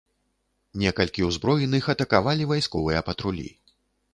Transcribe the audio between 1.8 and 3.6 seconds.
атакавалі вайсковыя патрулі.